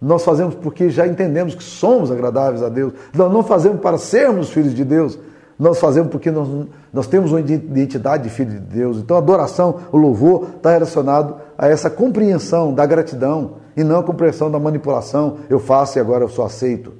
[0.00, 2.92] nós fazemos porque já entendemos que somos agradáveis a Deus.
[3.14, 5.18] Nós não fazemos para sermos filhos de Deus,
[5.58, 6.48] nós fazemos porque nós,
[6.92, 8.98] nós temos uma identidade de filho de Deus.
[8.98, 14.02] Então a adoração, o louvor, está relacionado a essa compreensão da gratidão e não a
[14.02, 15.38] compreensão da manipulação.
[15.48, 16.92] Eu faço e agora eu sou aceito.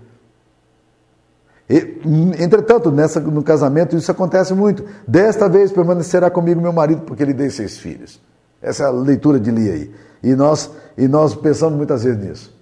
[1.69, 1.99] E,
[2.39, 4.85] entretanto, nessa, no casamento isso acontece muito.
[5.09, 8.21] Desta vez permanecerá comigo meu marido, porque ele deu seis filhos.
[8.65, 9.95] Essa é leitura de Lia aí.
[10.23, 12.55] E nós, e nós pensamos muitas vezes nisso.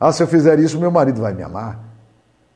[0.00, 1.78] Ah, se eu fizer isso, meu marido vai me amar.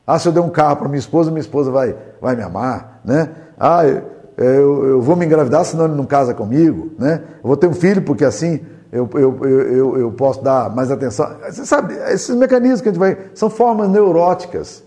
[0.05, 2.99] Ah, se eu der um carro para minha esposa, minha esposa vai, vai me amar.
[3.05, 3.29] Né?
[3.59, 4.03] Ah, eu,
[4.37, 6.91] eu, eu vou me engravidar, senão ele não casa comigo.
[6.97, 7.21] Né?
[7.43, 11.29] Eu vou ter um filho, porque assim eu, eu, eu, eu posso dar mais atenção.
[11.47, 13.17] Você sabe, esses mecanismos que a gente vai.
[13.35, 14.83] são formas neuróticas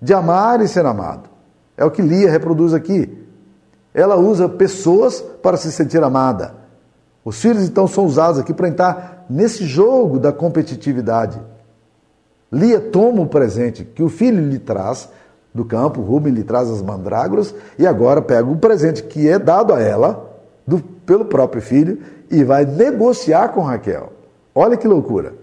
[0.00, 1.28] de amar e ser amado.
[1.76, 3.18] É o que Lia reproduz aqui.
[3.92, 6.59] Ela usa pessoas para se sentir amada.
[7.24, 11.40] Os filhos então são usados aqui para entrar nesse jogo da competitividade.
[12.50, 15.08] Lia toma o presente que o filho lhe traz
[15.54, 19.72] do campo, Rubem lhe traz as mandrágoras, e agora pega o presente que é dado
[19.74, 20.30] a ela,
[20.66, 24.12] do, pelo próprio filho, e vai negociar com Raquel.
[24.54, 25.34] Olha que loucura.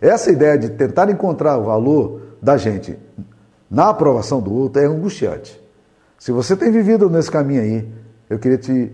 [0.00, 2.98] Essa ideia de tentar encontrar o valor da gente
[3.70, 5.60] na aprovação do outro é angustiante.
[6.18, 7.88] Se você tem vivido nesse caminho aí,
[8.28, 8.92] eu queria te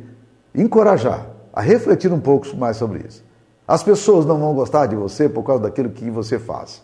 [0.54, 3.24] encorajar a refletir um pouco mais sobre isso.
[3.66, 6.82] As pessoas não vão gostar de você por causa daquilo que você faz.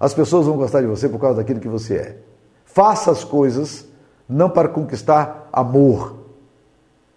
[0.00, 2.16] As pessoas vão gostar de você por causa daquilo que você é.
[2.64, 3.86] Faça as coisas
[4.28, 6.20] não para conquistar amor,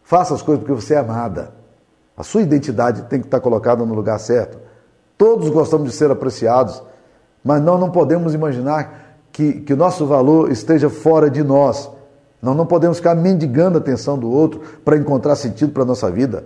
[0.03, 1.53] Faça as coisas porque você é amada.
[2.15, 4.59] A sua identidade tem que estar colocada no lugar certo.
[5.17, 6.83] Todos gostamos de ser apreciados,
[7.43, 11.89] mas nós não podemos imaginar que, que o nosso valor esteja fora de nós.
[12.41, 16.11] Nós não podemos ficar mendigando a atenção do outro para encontrar sentido para a nossa
[16.11, 16.45] vida.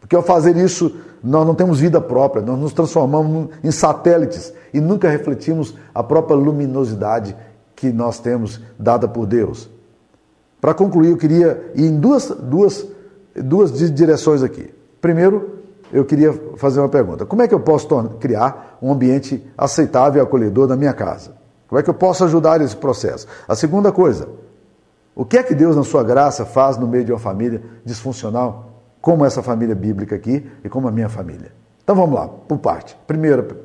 [0.00, 4.80] Porque ao fazer isso, nós não temos vida própria, nós nos transformamos em satélites e
[4.80, 7.36] nunca refletimos a própria luminosidade
[7.74, 9.68] que nós temos dada por Deus.
[10.60, 12.86] Para concluir, eu queria ir em duas, duas,
[13.34, 14.72] duas direções aqui.
[15.00, 15.58] Primeiro,
[15.92, 17.88] eu queria fazer uma pergunta: como é que eu posso
[18.20, 21.32] criar um ambiente aceitável e acolhedor na minha casa?
[21.68, 23.26] Como é que eu posso ajudar esse processo?
[23.46, 24.28] A segunda coisa,
[25.14, 28.67] o que é que Deus, na sua graça, faz no meio de uma família disfuncional,
[29.08, 31.50] como essa família bíblica aqui e como a minha família?
[31.82, 32.94] Então vamos lá, por parte.
[33.06, 33.56] Primeiro,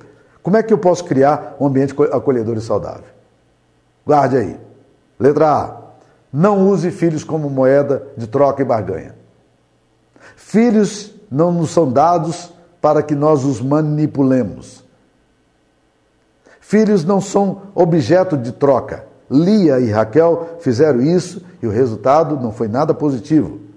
[0.41, 3.03] como é que eu posso criar um ambiente acolhedor e saudável?
[4.05, 4.57] Guarde aí.
[5.19, 5.81] Letra A.
[6.31, 9.15] Não use filhos como moeda de troca e barganha.
[10.37, 14.81] Filhos não nos são dados para que nós os manipulemos.
[16.61, 19.05] Filhos não são objeto de troca.
[19.29, 23.72] Lia e Raquel fizeram isso e o resultado não foi nada positivo.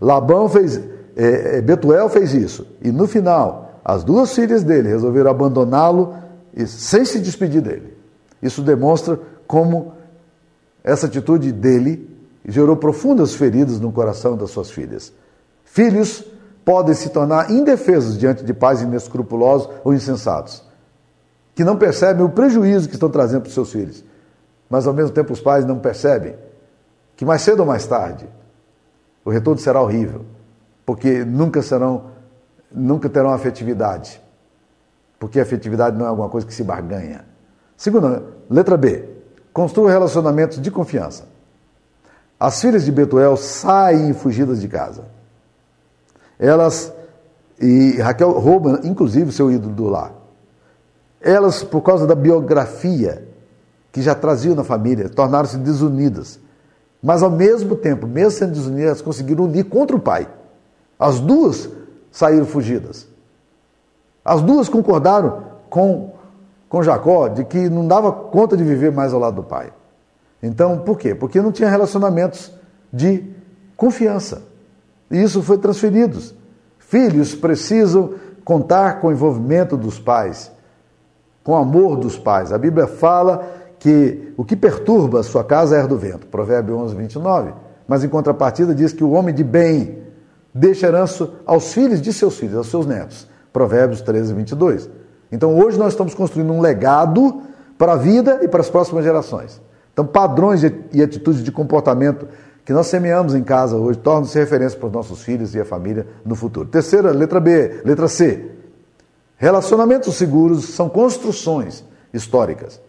[0.00, 0.80] Labão fez,
[1.16, 6.14] é, é Betuel fez isso e no final as duas filhas dele resolveram abandoná-lo
[6.66, 7.96] sem se despedir dele.
[8.42, 9.94] Isso demonstra como
[10.84, 12.08] essa atitude dele
[12.46, 15.12] gerou profundas feridas no coração das suas filhas.
[15.64, 16.24] Filhos
[16.64, 20.62] podem se tornar indefesos diante de pais inescrupulosos ou insensatos,
[21.54, 24.04] que não percebem o prejuízo que estão trazendo para os seus filhos.
[24.68, 26.34] Mas ao mesmo tempo os pais não percebem
[27.16, 28.28] que mais cedo ou mais tarde
[29.28, 30.24] o retorno será horrível,
[30.86, 32.12] porque nunca serão,
[32.72, 34.22] nunca terão afetividade.
[35.18, 37.26] Porque afetividade não é alguma coisa que se barganha.
[37.76, 39.04] Segunda, letra B.
[39.52, 41.26] Construa relacionamentos de confiança.
[42.40, 45.04] As filhas de Betuel saem fugidas de casa.
[46.38, 46.90] Elas,
[47.60, 50.14] e Raquel rouba, inclusive, seu ídolo do lar.
[51.20, 53.28] Elas, por causa da biografia
[53.92, 56.40] que já traziam na família, tornaram-se desunidas.
[57.02, 60.28] Mas, ao mesmo tempo, mesmo sendo desunidas, elas conseguiram unir contra o pai.
[60.98, 61.68] As duas
[62.10, 63.06] saíram fugidas.
[64.24, 66.12] As duas concordaram com,
[66.68, 69.72] com Jacó de que não dava conta de viver mais ao lado do pai.
[70.42, 71.14] Então, por quê?
[71.14, 72.52] Porque não tinha relacionamentos
[72.92, 73.24] de
[73.76, 74.42] confiança.
[75.10, 76.18] E isso foi transferido.
[76.78, 80.50] Filhos precisam contar com o envolvimento dos pais,
[81.44, 82.52] com o amor dos pais.
[82.52, 83.46] A Bíblia fala
[83.78, 87.52] que o que perturba a sua casa é do vento, Provérbio 11, 29.
[87.86, 90.02] Mas em contrapartida diz que o homem de bem
[90.52, 94.90] deixa herança aos filhos de seus filhos, aos seus netos, Provérbios 13, 22.
[95.30, 97.42] Então hoje nós estamos construindo um legado
[97.76, 99.60] para a vida e para as próximas gerações.
[99.92, 100.62] Então padrões
[100.92, 102.26] e atitudes de comportamento
[102.64, 106.06] que nós semeamos em casa hoje tornam-se referência para os nossos filhos e a família
[106.24, 106.68] no futuro.
[106.68, 108.50] Terceira, letra B, letra C.
[109.36, 112.80] Relacionamentos seguros são construções históricas.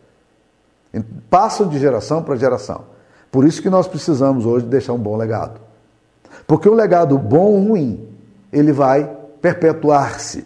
[1.30, 2.86] Passam de geração para geração.
[3.32, 5.60] Por isso que nós precisamos hoje deixar um bom legado.
[6.48, 8.08] Porque um legado bom ou ruim,
[8.52, 9.10] ele vai
[9.42, 10.46] perpetuar-se.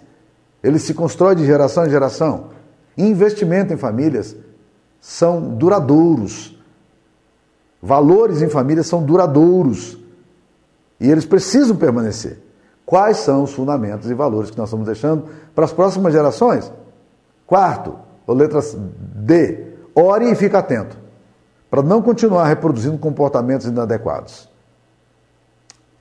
[0.61, 2.49] Ele se constrói de geração em geração.
[2.97, 4.35] investimento em famílias
[4.99, 6.57] são duradouros.
[7.81, 9.97] Valores em família são duradouros
[10.99, 12.39] e eles precisam permanecer.
[12.85, 16.71] Quais são os fundamentos e valores que nós estamos deixando para as próximas gerações?
[17.45, 18.61] Quarto, ou letra
[19.15, 20.97] D, ore e fique atento,
[21.69, 24.49] para não continuar reproduzindo comportamentos inadequados.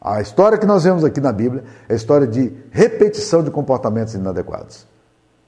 [0.00, 4.14] A história que nós vemos aqui na Bíblia é a história de repetição de comportamentos
[4.14, 4.86] inadequados.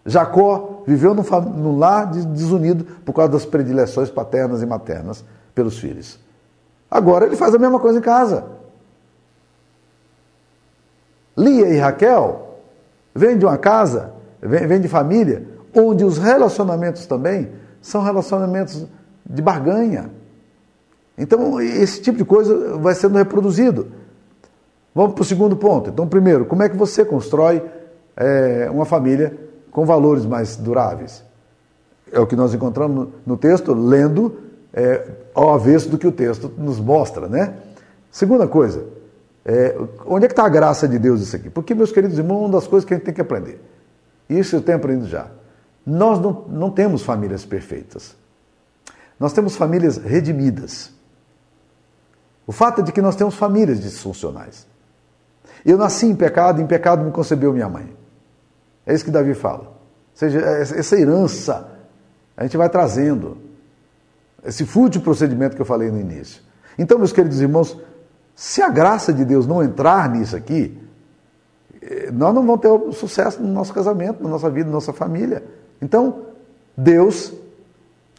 [0.07, 6.20] Jacó viveu num, lar desunido por causa das predileções paternas e maternas pelos filhos.
[6.90, 8.44] Agora ele faz a mesma coisa em casa.
[11.37, 12.61] Lia e Raquel
[13.14, 17.50] vêm de uma casa, vêm de família, onde os relacionamentos também
[17.85, 18.87] são relacionamentos
[19.29, 20.11] de barganha.
[21.18, 23.88] Então, esse tipo de coisa vai sendo reproduzido.
[24.94, 25.90] Vamos para o segundo ponto.
[25.90, 27.62] Então, primeiro, como é que você constrói
[28.16, 29.39] é, uma família
[29.70, 31.22] com valores mais duráveis?
[32.11, 34.39] É o que nós encontramos no texto, lendo
[34.72, 37.55] é, ao avesso do que o texto nos mostra, né?
[38.11, 38.82] Segunda coisa,
[39.45, 39.76] é,
[40.07, 41.51] onde é que está a graça de Deus isso aqui?
[41.51, 43.61] Porque, meus queridos irmãos, uma das coisas que a gente tem que aprender,
[44.26, 45.28] isso eu tenho aprendido já,
[45.87, 48.16] nós não, não temos famílias perfeitas.
[49.18, 50.93] Nós temos famílias redimidas.
[52.47, 54.66] O fato é de que nós temos famílias disfuncionais.
[55.64, 57.95] Eu nasci em pecado, em pecado me concebeu minha mãe.
[58.87, 59.64] É isso que Davi fala.
[59.64, 59.74] Ou
[60.14, 61.70] seja, essa herança
[62.37, 63.39] a gente vai trazendo
[64.45, 66.43] esse fútil procedimento que eu falei no início.
[66.78, 67.78] Então, meus queridos irmãos,
[68.37, 70.76] Se a graça de Deus não entrar nisso aqui,
[71.80, 75.45] eh, nós não vamos ter sucesso no nosso casamento, na nossa vida, na nossa família.
[75.81, 76.22] Então,
[76.77, 77.33] Deus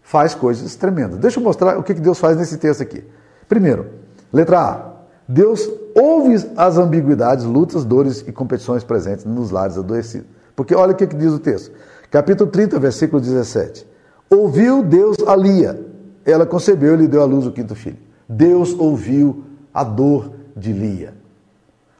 [0.04, 1.18] faz coisas tremendas.
[1.18, 3.04] Deixa eu mostrar o que Deus faz nesse texto aqui.
[3.48, 3.88] Primeiro,
[4.32, 4.96] letra A.
[5.28, 10.28] Deus ouve as ambiguidades, lutas, dores e competições presentes nos lares adoecidos.
[10.56, 11.72] Porque olha o que diz o texto.
[12.12, 13.86] Capítulo 30, versículo 17.
[14.30, 15.80] Ouviu Deus a Lia.
[16.24, 17.98] Ela concebeu e lhe deu à luz o quinto filho.
[18.28, 19.44] Deus ouviu
[19.74, 21.14] a dor de Lia.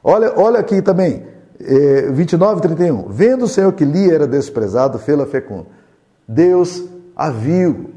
[0.02, 1.24] Olha, olha aqui também,
[1.60, 3.08] é, 29 e 31.
[3.08, 5.66] Vendo o Senhor que Lia era desprezado, fê-la fecunda.
[6.26, 6.84] Deus
[7.14, 7.90] a viu.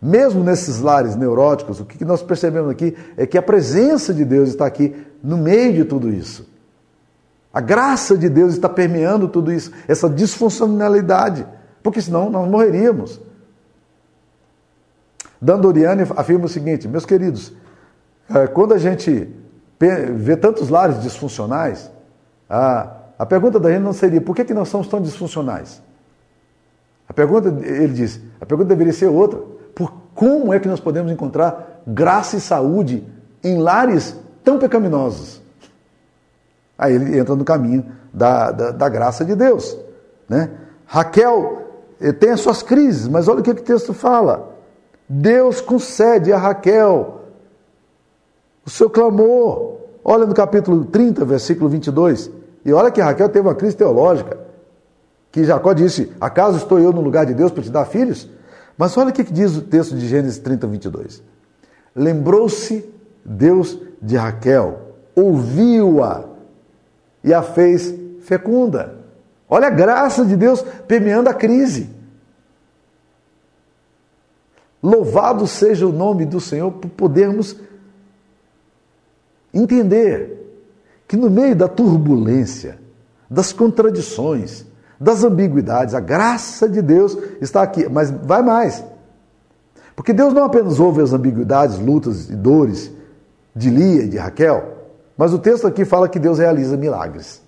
[0.00, 4.48] Mesmo nesses lares neuróticos, o que nós percebemos aqui é que a presença de Deus
[4.48, 6.50] está aqui no meio de tudo isso.
[7.52, 11.46] A graça de Deus está permeando tudo isso, essa disfuncionalidade,
[11.82, 13.20] porque senão nós morreríamos.
[15.40, 17.52] Dan Doriani afirma o seguinte, meus queridos,
[18.30, 19.28] é, quando a gente
[20.14, 21.90] vê tantos lares disfuncionais,
[22.54, 25.80] a, a pergunta da gente não seria por que, que nós somos tão disfuncionais?
[27.08, 29.40] A pergunta, ele diz, a pergunta deveria ser outra.
[29.74, 33.06] Por como é que nós podemos encontrar graça e saúde
[33.42, 35.40] em lares tão pecaminosos?
[36.76, 39.74] Aí ele entra no caminho da, da, da graça de Deus.
[40.28, 40.50] Né?
[40.84, 41.62] Raquel
[42.00, 44.50] eh, tem as suas crises, mas olha o que o texto fala.
[45.08, 47.22] Deus concede a Raquel
[48.66, 49.78] o seu clamor.
[50.04, 52.41] Olha no capítulo 30, versículo 22.
[52.64, 54.38] E olha que Raquel teve uma crise teológica.
[55.30, 58.28] Que Jacó disse: Acaso estou eu no lugar de Deus para te dar filhos?
[58.76, 61.22] Mas olha o que diz o texto de Gênesis 30, 22.
[61.94, 62.88] Lembrou-se
[63.24, 64.80] Deus de Raquel,
[65.14, 66.24] ouviu-a
[67.22, 68.98] e a fez fecunda.
[69.48, 71.90] Olha a graça de Deus permeando a crise.
[74.82, 77.56] Louvado seja o nome do Senhor por podermos
[79.54, 80.41] entender
[81.12, 82.78] que no meio da turbulência,
[83.28, 84.64] das contradições,
[84.98, 87.86] das ambiguidades, a graça de Deus está aqui.
[87.86, 88.82] Mas vai mais.
[89.94, 92.90] Porque Deus não apenas ouve as ambiguidades, lutas e dores
[93.54, 97.42] de Lia e de Raquel, mas o texto aqui fala que Deus realiza milagres.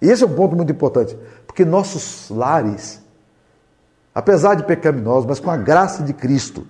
[0.00, 1.14] E esse é um ponto muito importante,
[1.46, 3.02] porque nossos lares,
[4.14, 6.66] apesar de pecaminosos, mas com a graça de Cristo,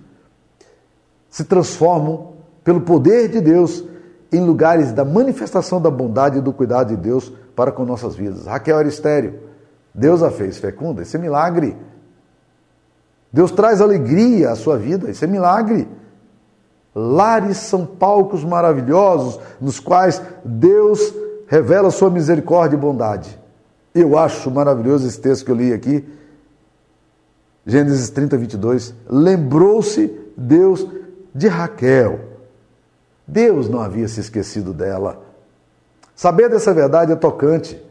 [1.29, 3.85] se transformam pelo poder de Deus
[4.33, 8.47] em lugares da manifestação da bondade e do cuidado de Deus para com nossas vidas.
[8.47, 9.39] Raquel era estéreo.
[9.93, 11.03] Deus a fez fecunda.
[11.03, 11.77] Esse é milagre.
[13.31, 15.09] Deus traz alegria à sua vida.
[15.09, 15.87] Esse é milagre.
[16.95, 21.13] Lares são palcos maravilhosos nos quais Deus
[21.47, 23.39] revela sua misericórdia e bondade.
[23.93, 26.03] Eu acho maravilhoso esse texto que eu li aqui.
[27.65, 28.95] Gênesis 30, 22.
[29.07, 30.87] Lembrou-se Deus
[31.33, 32.32] de Raquel
[33.27, 35.23] Deus não havia se esquecido dela.
[36.15, 37.81] Saber dessa verdade é tocante.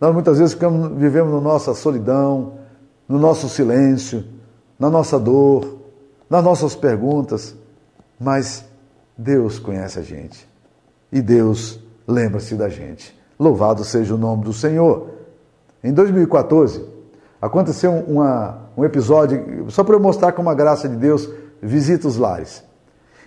[0.00, 2.54] Nós muitas vezes ficamos, vivemos na nossa solidão,
[3.08, 4.24] no nosso silêncio,
[4.78, 5.78] na nossa dor,
[6.28, 7.54] nas nossas perguntas,
[8.18, 8.64] mas
[9.16, 10.46] Deus conhece a gente
[11.10, 13.16] e Deus lembra-se da gente.
[13.38, 15.10] Louvado seja o nome do Senhor.
[15.82, 16.84] Em 2014,
[17.40, 21.28] aconteceu uma, um episódio, só para eu mostrar como a graça de Deus
[21.62, 22.64] visita os lares.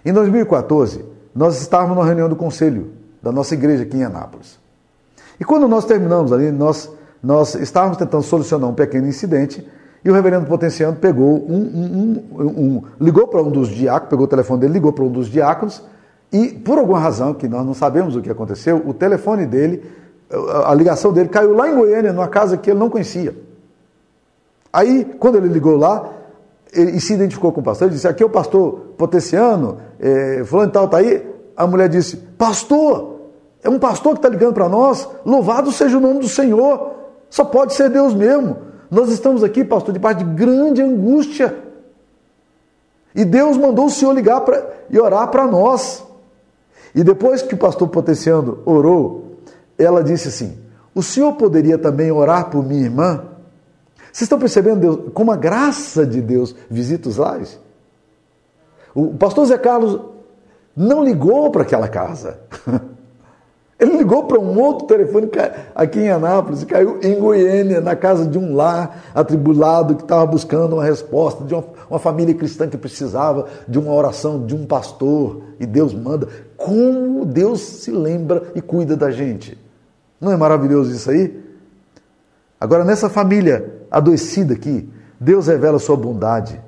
[0.06, 1.04] Em 2014,
[1.36, 2.92] nós estávamos na reunião do conselho
[3.22, 4.60] da nossa igreja aqui em Anápolis.
[5.40, 6.92] E quando nós terminamos ali, nós,
[7.22, 9.66] nós estávamos tentando solucionar um pequeno incidente
[10.04, 14.26] e o reverendo Potenciando pegou um, um, um, um ligou para um dos diáconos, pegou
[14.26, 15.84] o telefone dele, ligou para um dos diáconos
[16.32, 19.84] e, por alguma razão que nós não sabemos o que aconteceu, o telefone dele,
[20.64, 23.36] a ligação dele caiu lá em Goiânia, numa casa que ele não conhecia.
[24.72, 26.08] Aí, quando ele ligou lá,
[26.74, 30.70] e se identificou com o pastor, ele disse: Aqui é o pastor Potenciano, é, fulano
[30.70, 31.26] e tal, está aí.
[31.58, 33.20] A mulher disse: Pastor,
[33.64, 36.96] é um pastor que está ligando para nós, louvado seja o nome do Senhor,
[37.30, 38.58] só pode ser Deus mesmo.
[38.90, 41.56] Nós estamos aqui, pastor, de parte de grande angústia.
[43.14, 46.04] E Deus mandou o Senhor ligar pra, e orar para nós.
[46.94, 49.38] E depois que o pastor Potenciano orou,
[49.78, 50.58] ela disse assim:
[50.94, 53.29] O senhor poderia também orar por minha irmã?
[54.12, 57.60] Vocês estão percebendo Deus, como a graça de Deus visita os lares?
[58.94, 60.00] O pastor Zé Carlos
[60.76, 62.40] não ligou para aquela casa.
[63.80, 65.30] Ele ligou para um outro telefone
[65.74, 70.74] aqui em Anápolis, caiu em Goiânia, na casa de um lar atribulado que estava buscando
[70.74, 75.44] uma resposta, de uma, uma, família cristã que precisava de uma oração de um pastor,
[75.62, 76.28] e Deus manda.
[76.58, 79.58] Como Deus se lembra e cuida da gente.
[80.20, 81.42] Não é maravilhoso isso aí?
[82.60, 86.62] Agora, nessa família adoecida aqui, Deus revela sua bondade.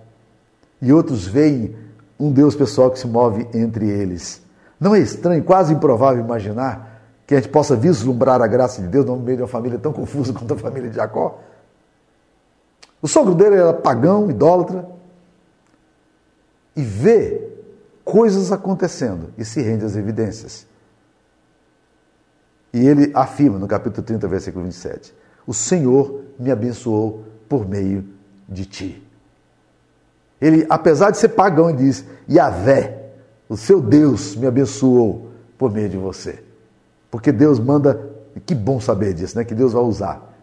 [0.81, 1.75] E outros veem
[2.19, 4.41] um Deus pessoal que se move entre eles.
[4.79, 9.05] Não é estranho, quase improvável imaginar que a gente possa vislumbrar a graça de Deus
[9.05, 11.39] no meio de uma família tão confusa quanto a família de Jacó?
[13.01, 14.85] O sogro dele era pagão, idólatra,
[16.75, 17.49] e vê
[18.03, 20.67] coisas acontecendo e se rende às evidências.
[22.73, 25.13] E ele afirma no capítulo 30, versículo 27,
[25.45, 28.05] o Senhor me abençoou por meio
[28.47, 29.07] de ti.
[30.39, 33.11] Ele, apesar de ser pagão, ele diz: Yahvé,
[33.47, 36.43] o seu Deus me abençoou por meio de você.
[37.11, 38.09] Porque Deus manda,
[38.45, 39.43] que bom saber disso, né?
[39.43, 40.33] Que Deus vai usar.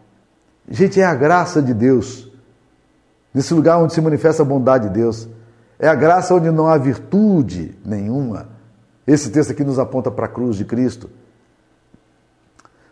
[0.69, 2.31] Gente, é a graça de Deus.
[3.33, 5.27] Nesse lugar onde se manifesta a bondade de Deus.
[5.79, 8.49] É a graça onde não há virtude nenhuma.
[9.07, 11.09] Esse texto aqui nos aponta para a cruz de Cristo.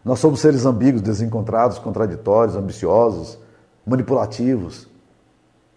[0.08, 3.38] Nós somos seres ambíguos, desencontrados, contraditórios, ambiciosos,
[3.86, 4.88] manipulativos.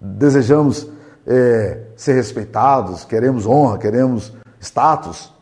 [0.00, 0.88] Desejamos
[1.26, 5.32] é, ser respeitados, queremos honra, queremos status.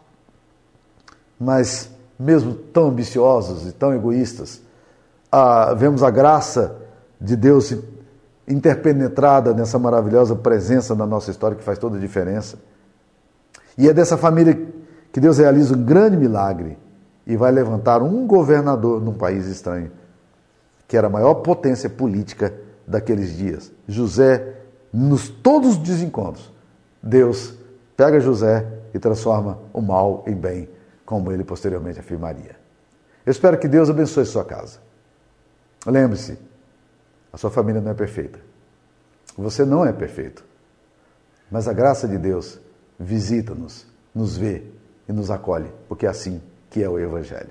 [1.38, 4.62] Mas, mesmo tão ambiciosos e tão egoístas,
[5.30, 6.74] ah, vemos a graça
[7.20, 7.76] de Deus
[8.48, 12.56] interpenetrada nessa maravilhosa presença na nossa história que faz toda a diferença.
[13.76, 14.58] E é dessa família
[15.12, 16.87] que Deus realiza um grande milagre
[17.28, 19.92] e vai levantar um governador num país estranho,
[20.88, 22.54] que era a maior potência política
[22.86, 23.70] daqueles dias.
[23.86, 24.56] José,
[24.90, 26.50] nos todos os desencontros,
[27.02, 27.54] Deus
[27.94, 30.70] pega José e transforma o mal em bem,
[31.04, 32.56] como ele posteriormente afirmaria.
[33.26, 34.78] Eu espero que Deus abençoe sua casa.
[35.86, 36.38] Lembre-se,
[37.30, 38.38] a sua família não é perfeita.
[39.36, 40.42] Você não é perfeito.
[41.50, 42.58] Mas a graça de Deus
[42.98, 44.64] visita-nos, nos vê
[45.06, 47.50] e nos acolhe, porque é assim que é o Evangelho.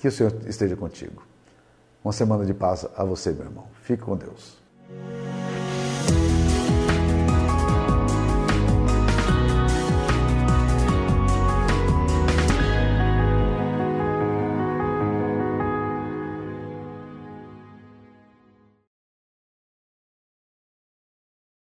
[0.00, 1.22] Que o Senhor esteja contigo.
[2.02, 3.66] Uma semana de paz a você, meu irmão.
[3.82, 4.58] Fique com Deus.